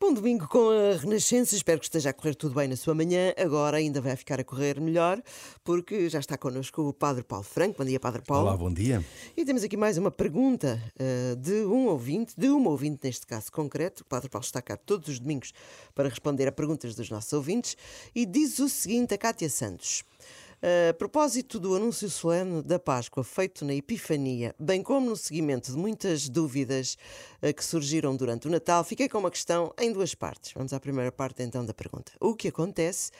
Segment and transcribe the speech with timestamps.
[0.00, 1.56] Bom domingo com a Renascença.
[1.56, 3.34] Espero que esteja a correr tudo bem na sua manhã.
[3.36, 5.20] Agora ainda vai ficar a correr melhor,
[5.64, 7.78] porque já está connosco o Padre Paulo Franco.
[7.78, 8.46] Bom dia, Padre Paulo.
[8.46, 9.04] Olá, bom dia.
[9.36, 13.50] E temos aqui mais uma pergunta uh, de um ouvinte, de uma ouvinte neste caso
[13.50, 14.02] concreto.
[14.02, 15.52] O Padre Paulo está cá todos os domingos
[15.96, 17.76] para responder a perguntas dos nossos ouvintes.
[18.14, 20.04] E diz o seguinte a Cátia Santos.
[20.60, 25.78] A propósito do anúncio solene da Páscoa feito na Epifania, bem como no seguimento de
[25.78, 26.98] muitas dúvidas
[27.40, 30.52] eh, que surgiram durante o Natal, fiquei com uma questão em duas partes.
[30.54, 32.10] Vamos à primeira parte então da pergunta.
[32.20, 33.12] O que acontece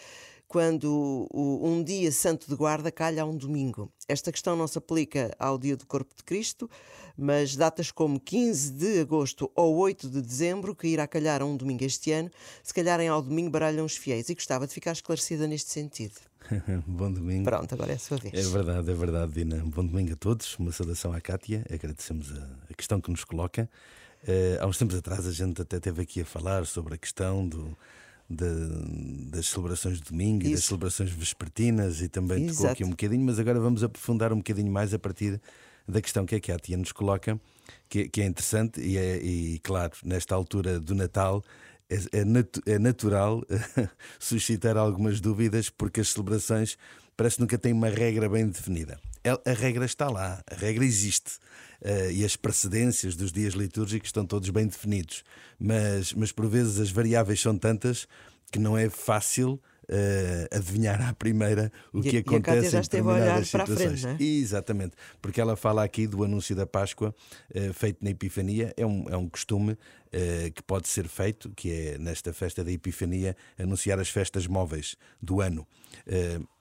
[0.49, 3.93] quando um dia santo de guarda calha a um domingo.
[4.09, 6.69] Esta questão não se aplica ao dia do Corpo de Cristo,
[7.17, 11.57] mas datas como 15 de agosto ou 8 de dezembro, que irá calhar a um
[11.57, 12.31] domingo este ano,
[12.65, 14.29] se calharem ao domingo baralham os fiéis.
[14.31, 16.15] E gostava de ficar esclarecida neste sentido.
[16.87, 17.45] Bom domingo.
[17.45, 18.35] Pronto, agora é a sua vez.
[18.35, 19.63] É verdade, é verdade, Dina.
[19.65, 20.59] Bom domingo a todos.
[20.59, 21.65] Uma saudação à Cátia.
[21.73, 23.69] Agradecemos a, a questão que nos coloca.
[24.25, 27.47] Uh, há uns tempos atrás a gente até teve aqui a falar sobre a questão
[27.47, 27.77] do
[28.29, 30.51] de, das celebrações de domingo Isso.
[30.51, 32.57] e das celebrações vespertinas e também Exato.
[32.57, 35.41] tocou aqui um bocadinho, mas agora vamos aprofundar um bocadinho mais a partir
[35.87, 37.41] da questão que, a tia nos coloca,
[37.89, 41.43] que, que é interessante e, é, e, claro, nesta altura do Natal
[41.91, 43.43] é, é, é natural
[44.19, 46.77] suscitar algumas dúvidas porque as celebrações
[47.17, 48.99] parece que nunca têm uma regra bem definida.
[49.45, 51.39] A regra está lá, a regra existe
[51.83, 55.25] uh, e as precedências dos dias litúrgicos estão todos bem definidos,
[55.59, 58.07] mas, mas por vezes as variáveis são tantas
[58.51, 64.03] que não é fácil uh, adivinhar à primeira o e, que acontece em determinadas situações.
[64.03, 64.27] Frente, é?
[64.27, 67.15] Exatamente, porque ela fala aqui do anúncio da Páscoa
[67.55, 71.73] uh, feito na Epifania, é um, é um costume uh, que pode ser feito, que
[71.73, 75.67] é nesta festa da Epifania anunciar as festas móveis do ano.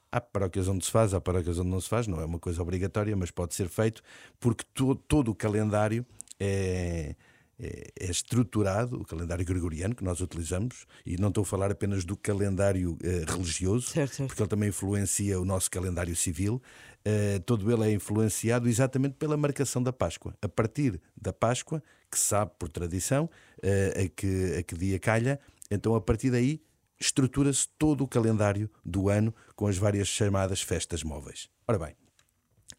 [0.09, 2.62] Há paróquias onde se faz, há paróquias onde não se faz, não é uma coisa
[2.62, 4.02] obrigatória, mas pode ser feito,
[4.39, 6.06] porque to, todo o calendário
[6.39, 7.14] é,
[7.59, 12.05] é, é, estruturado, o calendário gregoriano que nós utilizamos, e não estou a falar apenas
[12.05, 14.27] do calendário eh, religioso, certo, certo.
[14.27, 16.61] porque ele também influencia o nosso calendário civil,
[17.03, 20.35] eh, todo ele é influenciado exatamente pela marcação da Páscoa.
[20.41, 21.81] A partir da Páscoa,
[22.12, 23.29] que sabe por tradição
[23.63, 25.40] eh, a, que, a que dia calha,
[25.72, 26.62] então a partir daí
[27.00, 31.50] estrutura-se todo o calendário do ano com as várias chamadas festas móveis.
[31.67, 31.96] Ora bem,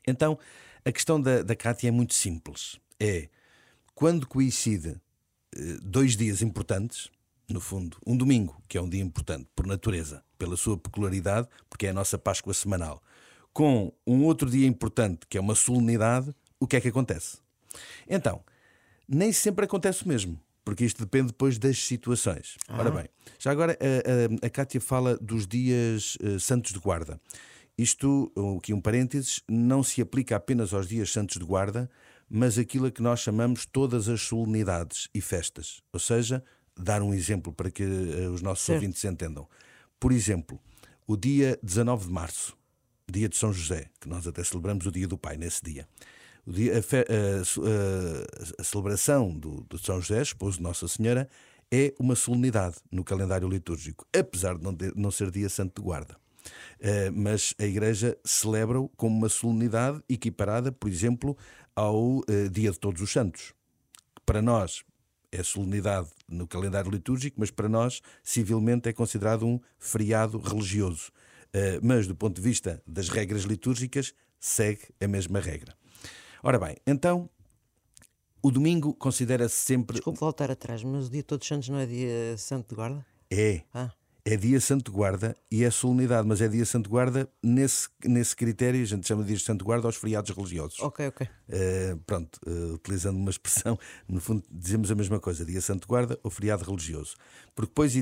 [0.07, 0.39] então
[0.85, 2.79] a questão da, da Cátia é muito simples.
[3.01, 3.29] É
[3.99, 4.95] quando coincide
[5.57, 7.11] eh, dois dias importantes,
[7.49, 11.89] no fundo, um domingo, que é um dia importante por natureza, pela sua peculiaridade, porque
[11.89, 13.03] é a nossa Páscoa semanal,
[13.53, 17.39] com um outro dia importante, que é uma solenidade, o que é que acontece?
[18.09, 18.41] Então,
[19.09, 22.57] nem sempre acontece o mesmo porque isto depende depois das situações.
[22.69, 22.79] Ah.
[22.79, 23.07] Ora bem,
[23.39, 27.19] já agora a, a, a Cátia fala dos dias uh, santos de guarda.
[27.77, 31.91] Isto, aqui um parênteses, não se aplica apenas aos dias santos de guarda,
[32.29, 35.81] mas aquilo a que nós chamamos todas as solenidades e festas.
[35.93, 36.43] Ou seja,
[36.77, 38.81] dar um exemplo para que uh, os nossos certo.
[38.81, 39.49] ouvintes entendam.
[39.99, 40.61] Por exemplo,
[41.07, 42.57] o dia 19 de março,
[43.11, 45.89] dia de São José, que nós até celebramos o dia do Pai nesse dia
[46.51, 51.29] dia, a, a, a, celebração do, do São José, esposo de Nossa Senhora,
[51.71, 55.85] é uma solenidade no calendário litúrgico, apesar de não, de, não ser dia santo de
[55.85, 56.17] guarda.
[56.81, 61.37] Uh, mas a Igreja celebra-o como uma solenidade equiparada, por exemplo,
[61.79, 63.55] ao uh, Dia de Todos os Santos.
[64.17, 64.83] Que para nós
[65.31, 71.13] é solenidade no calendário litúrgico, mas para nós, civilmente, é considerado um feriado religioso.
[71.55, 75.77] Uh, mas, do ponto de vista das regras litúrgicas, segue a mesma regra.
[76.43, 77.31] Ora bem, então
[78.43, 79.95] o domingo considera-se sempre.
[79.95, 83.07] Desculpe voltar atrás, mas o dia de Todos Santos não é dia Santo de Guarda?
[83.31, 83.63] É.
[83.73, 83.93] Ah.
[84.31, 88.83] É dia Santo Guarda e é solenidade, mas é dia Santo Guarda nesse, nesse critério,
[88.83, 90.79] a gente chama de dia Santo Guarda aos feriados religiosos.
[90.81, 91.27] Ok, ok.
[91.27, 96.19] Uh, pronto, uh, utilizando uma expressão, no fundo dizemos a mesma coisa, dia Santo Guarda
[96.23, 97.17] ou feriado religioso.
[97.55, 97.95] Porque depois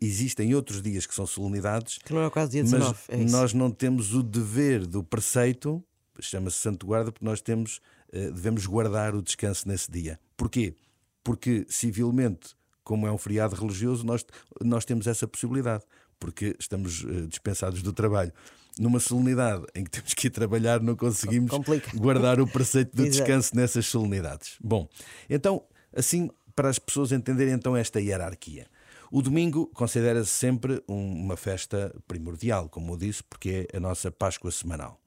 [0.00, 1.98] existem outros dias que são solenidades.
[1.98, 5.02] Que não é o caso dia 19, mas é nós não temos o dever do
[5.02, 5.84] preceito
[6.20, 7.80] chama-se Santo Guarda porque nós temos,
[8.12, 10.18] eh, devemos guardar o descanso nesse dia.
[10.36, 10.74] Porquê?
[11.22, 12.54] Porque civilmente,
[12.86, 14.24] como é um feriado religioso, nós,
[14.62, 15.82] nós temos essa possibilidade,
[16.20, 18.32] porque estamos eh, dispensados do trabalho.
[18.78, 21.90] Numa solenidade em que temos que ir trabalhar, não conseguimos Complica.
[21.98, 24.56] guardar o preceito do descanso nessas solenidades.
[24.60, 24.88] Bom,
[25.28, 28.68] então, assim, para as pessoas entenderem então esta hierarquia.
[29.10, 34.52] O domingo considera-se sempre uma festa primordial, como eu disse, porque é a nossa Páscoa
[34.52, 35.00] semanal.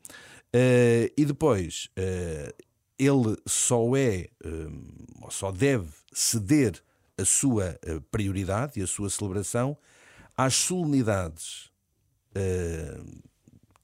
[0.54, 2.54] Uh, e depois, uh,
[2.98, 6.82] ele só é, uh, ou só deve ceder
[7.20, 7.80] a sua
[8.12, 9.78] prioridade e a sua celebração
[10.38, 11.70] às solenidades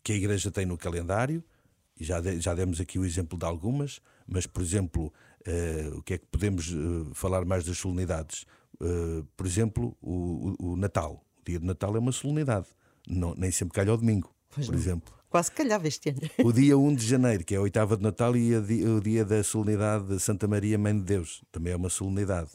[0.03, 1.43] que a Igreja tem no calendário,
[1.99, 5.11] e já, de, já demos aqui o exemplo de algumas, mas, por exemplo,
[5.95, 6.71] o que é que podemos
[7.13, 8.45] falar mais das solenidades?
[8.81, 11.23] uh, por exemplo, o, o, o, Natal.
[11.41, 12.67] O dia de Natal é uma solenidade.
[13.07, 14.79] Não, nem sempre calha ao domingo, pois por não.
[14.79, 15.13] exemplo.
[15.29, 16.21] Quase calhava este ano.
[16.43, 19.43] O dia 1 de janeiro, que é a oitava de Natal, e o dia da
[19.43, 22.51] solenidade de Santa Maria, Mãe de Deus, também é uma solenidade.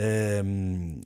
[0.00, 1.00] Um,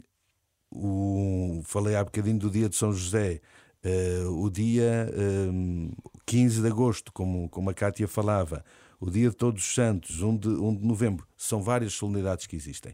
[0.71, 3.41] o, falei há bocadinho do dia de São José,
[3.85, 5.11] uh, o dia
[5.51, 5.91] um,
[6.27, 8.65] 15 de agosto, como, como a Cátia falava,
[9.01, 12.57] o dia de Todos os Santos, 1 de, 1 de novembro, são várias solenidades que
[12.57, 12.93] existem.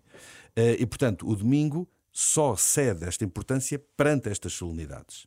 [0.57, 5.25] Uh, e, portanto, o domingo só cede esta importância perante estas solenidades.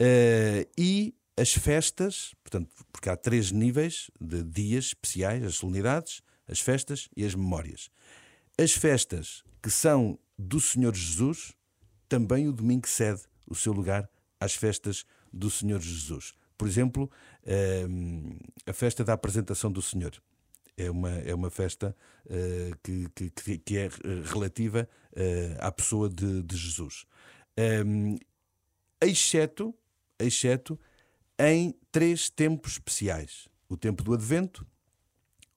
[0.00, 6.60] Uh, e as festas, portanto, porque há três níveis de dias especiais: as solenidades, as
[6.60, 7.90] festas e as memórias.
[8.58, 11.52] As festas que são do Senhor Jesus,
[12.08, 14.08] também o domingo cede o seu lugar
[14.38, 16.34] às festas do Senhor Jesus.
[16.58, 17.10] Por exemplo,
[17.46, 20.12] ehm, a festa da apresentação do Senhor.
[20.76, 21.94] É uma, é uma festa
[22.26, 23.90] uh, que, que, que, é
[24.24, 27.04] relativa uh, à pessoa de, de Jesus.
[27.56, 28.16] Ehm,
[29.00, 29.74] exceto,
[30.18, 30.80] exceto
[31.38, 34.66] em três tempos especiais: o tempo do Advento,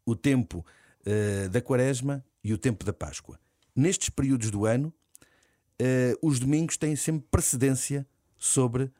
[0.05, 0.65] o tempo
[1.51, 3.39] da Quaresma e o tempo da Páscoa.
[3.75, 4.93] Nestes períodos do ano,
[5.81, 8.07] uh, os domingos têm sempre precedência
[8.37, 8.91] sobre uh,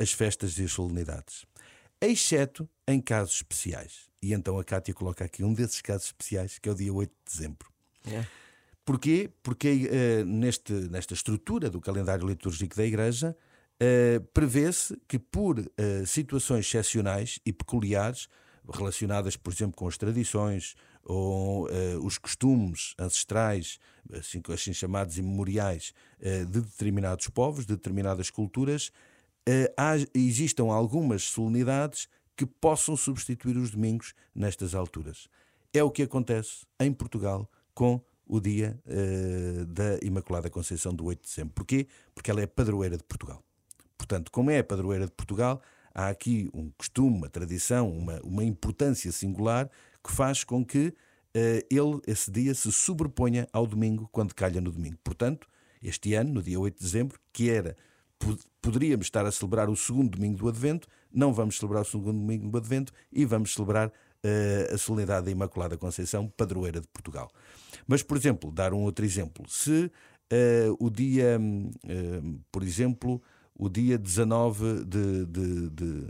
[0.00, 1.44] as festas e as solenidades,
[2.00, 4.08] exceto em casos especiais.
[4.22, 7.10] E então a Cátia coloca aqui um desses casos especiais, que é o dia 8
[7.10, 7.70] de dezembro.
[8.10, 8.24] É.
[8.82, 9.30] Porquê?
[9.42, 13.36] Porque uh, neste, nesta estrutura do calendário litúrgico da Igreja
[13.74, 18.26] uh, prevê-se que, por uh, situações excepcionais e peculiares,
[18.72, 20.74] relacionadas, por exemplo, com as tradições
[21.08, 23.78] ou uh, os costumes ancestrais,
[24.12, 28.88] assim, assim chamados imemoriais, uh, de determinados povos, de determinadas culturas,
[29.48, 35.28] uh, há, existam algumas solenidades que possam substituir os domingos nestas alturas.
[35.72, 38.78] É o que acontece em Portugal com o dia
[39.68, 41.54] da Imaculada Conceição do 8 de dezembro.
[41.54, 41.86] Porquê?
[42.14, 43.42] Porque ela é padroeira de Portugal.
[43.96, 45.62] Portanto, como é a padroeira de Portugal,
[45.94, 49.70] há aqui um costume, uma tradição, uma, uma importância singular
[50.06, 50.94] que faz com que uh,
[51.70, 54.96] ele, esse dia, se sobreponha ao domingo, quando calha no domingo.
[55.02, 55.48] Portanto,
[55.82, 57.76] este ano, no dia 8 de dezembro, que era
[58.60, 62.48] poderíamos estar a celebrar o segundo domingo do Advento, não vamos celebrar o segundo domingo
[62.48, 67.30] do Advento e vamos celebrar uh, a solenidade da Imaculada Conceição, padroeira de Portugal.
[67.86, 69.48] Mas, por exemplo, dar um outro exemplo.
[69.48, 69.84] Se
[70.32, 73.22] uh, o dia, uh, por exemplo,
[73.54, 76.06] o dia 19 de, de, de,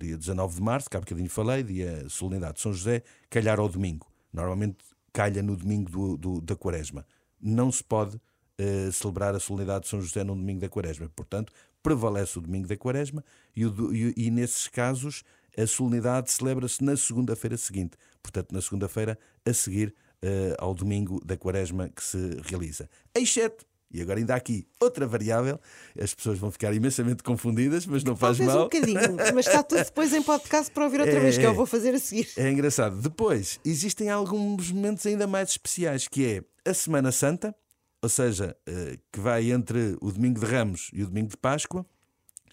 [0.00, 3.68] dia 19 de março, que há bocadinho falei, dia solenidade de São José, calhar ao
[3.68, 4.06] domingo.
[4.32, 4.78] Normalmente
[5.12, 7.06] calha no domingo do, do, da quaresma.
[7.40, 11.10] Não se pode uh, celebrar a solenidade de São José no domingo da quaresma.
[11.14, 11.52] Portanto,
[11.82, 13.24] prevalece o domingo da quaresma
[13.54, 15.22] e, o, e, e nesses casos
[15.56, 17.96] a solenidade celebra-se na segunda-feira seguinte.
[18.22, 22.88] Portanto, na segunda-feira a seguir uh, ao domingo da quaresma que se realiza.
[23.14, 25.58] Exceto e agora ainda há aqui outra variável,
[26.00, 28.66] as pessoas vão ficar imensamente confundidas, mas não faz Talvez mal.
[28.66, 31.54] um bocadinho, mas está tudo depois em podcast para ouvir outra é, vez, que eu
[31.54, 32.28] vou fazer a seguir.
[32.36, 33.00] É engraçado.
[33.00, 37.54] Depois, existem alguns momentos ainda mais especiais, que é a Semana Santa,
[38.02, 41.84] ou seja, eh, que vai entre o Domingo de Ramos e o Domingo de Páscoa,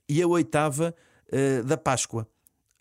[0.09, 0.93] e a oitava
[1.31, 2.27] eh, da Páscoa,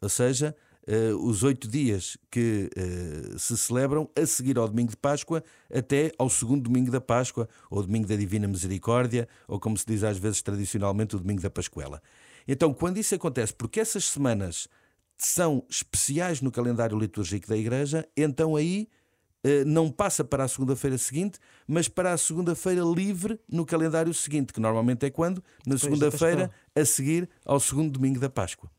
[0.01, 4.97] ou seja, uh, os oito dias que uh, se celebram a seguir ao domingo de
[4.97, 5.43] Páscoa
[5.73, 10.03] até ao segundo domingo da Páscoa, ou domingo da Divina Misericórdia, ou como se diz
[10.05, 12.03] às vezes tradicionalmente, o domingo da Pascuela.
[12.47, 14.69] Então, quando isso acontece, porque essas semanas
[15.17, 18.89] são especiais no calendário litúrgico da Igreja, então aí
[19.45, 24.53] uh, não passa para a segunda-feira seguinte, mas para a segunda-feira livre no calendário seguinte,
[24.53, 25.43] que normalmente é quando?
[25.67, 28.71] Na segunda-feira a seguir ao segundo domingo da Páscoa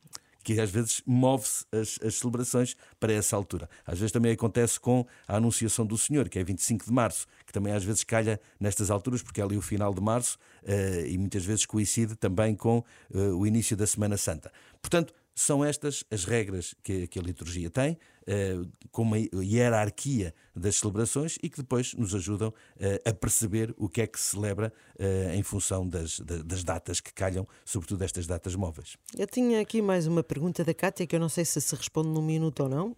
[0.53, 3.69] que às vezes move-se as, as, celebrações para essa altura.
[3.85, 7.51] Às vezes também acontece com a Anunciação do Senhor, que é 25 de março, que
[7.51, 11.17] também às vezes calha nestas alturas, porque é ali o final de março uh, e
[11.17, 12.77] muitas vezes coincide também com
[13.13, 14.49] uh, o início da Semana Santa.
[14.81, 20.77] Portanto, são estas as regras que, que a liturgia tem, uh, com uma hierarquia das
[20.77, 24.73] celebrações e que depois nos ajudam uh, a perceber o que é que se celebra
[24.99, 28.97] uh, em função das, das, datas que calham, sobretudo estas datas móveis.
[29.15, 32.09] Eu tinha aqui mais uma pergunta da Cátia que eu não sei se se responde
[32.09, 32.97] num minuto ou não.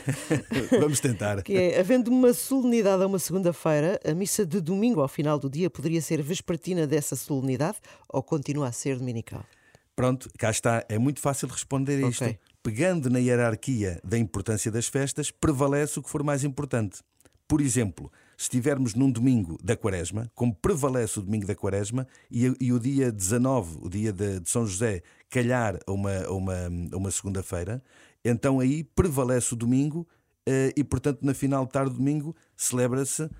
[0.78, 1.42] Vamos tentar.
[1.42, 5.48] Que é, havendo uma solenidade a uma segunda-feira, a missa de domingo ao final do
[5.48, 9.46] dia poderia ser vespertina dessa solenidade ou continua a ser dominical?
[9.96, 10.84] Pronto, cá está.
[10.88, 12.24] É muito fácil responder a isto.
[12.24, 12.38] Okay.
[12.62, 17.02] Pegando na hierarquia da importância das festas, prevalece o que for mais importante.
[17.46, 22.52] Por exemplo, se estivermos num domingo da Quaresma, como prevalece o domingo da Quaresma, e,
[22.60, 26.56] e o dia 19, o dia de, de, São José, calhar a uma, uma,
[26.94, 27.82] uma segunda-feira,
[28.24, 30.00] então aí prevalece o domingo
[30.48, 33.30] uh, e, portanto, na final de tarde do domingo celebra-se uh,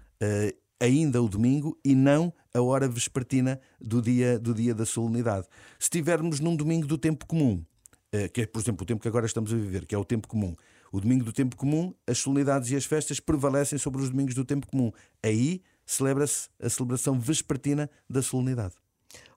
[0.80, 5.46] ainda o domingo e não a hora vespertina do dia, do dia da solenidade.
[5.78, 7.64] Se estivermos num domingo do tempo comum,
[8.12, 10.04] eh, que é, por exemplo, o tempo que agora estamos a viver, que é o
[10.04, 10.54] tempo comum,
[10.92, 14.44] o domingo do tempo comum, as solenidades e as festas prevalecem sobre os domingos do
[14.44, 14.92] tempo comum.
[15.22, 18.74] Aí celebra-se a celebração vespertina da solenidade.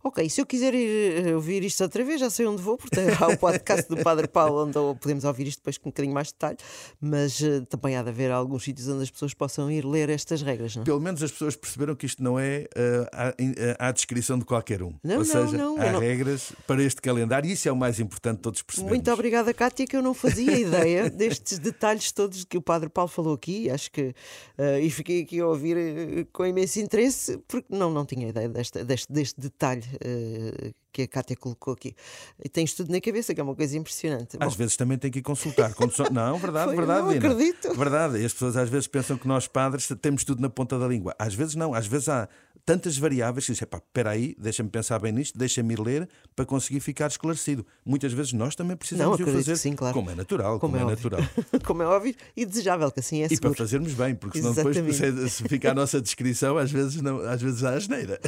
[0.08, 2.98] Ok, se eu quiser ir eh, ouvir isto outra vez, já sei onde vou, porque
[2.98, 6.28] há o podcast do Padre Paulo onde podemos ouvir isto depois com um bocadinho mais
[6.28, 6.56] de detalhe,
[7.02, 10.42] mas uh, também há de haver alguns sítios onde as pessoas possam ir ler estas
[10.42, 10.86] regras, não?
[10.86, 14.82] Pelo menos as pessoas perceberam que isto não é uh, à, à, descrição de qualquer
[14.82, 14.94] um.
[15.04, 18.00] Não, Ou não, seja, não, há regras para este calendário e isso é o mais
[18.00, 18.96] importante de todos percebermos.
[18.96, 23.10] Muito obrigada, Cátia, que eu não fazia ideia destes detalhes todos que o Padre Paulo
[23.10, 24.16] falou aqui, acho que
[24.58, 28.86] uh, e fiquei aqui a ouvir com imenso interesse, porque não, não tinha ideia deste,
[28.86, 31.96] deste, deste detalhe 呃 que a Cátia colocou aqui.
[32.44, 34.38] E tens tudo na cabeça, que é uma coisa impressionante.
[34.40, 35.74] Às Bom, vezes também tem que ir consultar.
[36.12, 37.02] Não, verdade, Foi, verdade.
[37.02, 37.74] Não acredito.
[37.76, 38.18] Verdade.
[38.20, 41.16] E as pessoas às vezes pensam que nós padres temos tudo na ponta da língua.
[41.20, 41.74] Às vezes não.
[41.74, 42.28] Às vezes há
[42.68, 46.82] tantas variáveis que dizem, espera aí, deixa-me pensar bem nisto, deixa-me ir ler para conseguir
[46.82, 47.66] ficar esclarecido.
[47.86, 49.94] Muitas vezes nós também precisamos não, de o fazer sim, claro.
[49.94, 51.22] como é natural, como, como é, é natural.
[51.66, 53.56] como é óbvio e desejável, que assim é E seguro.
[53.56, 55.00] para fazermos bem, porque senão Exatamente.
[55.00, 58.20] depois se fica a nossa descrição, às vezes, não, às vezes há asneira.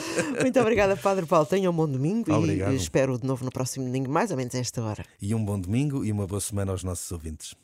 [0.42, 1.46] Muito obrigada, Padre Paulo.
[1.46, 2.74] Tenha um bom domingo Obrigado.
[2.74, 5.06] e espero de novo no próximo domingo, mais ou menos a esta hora.
[5.22, 7.56] E um bom domingo e uma boa semana aos nossos ouvintes.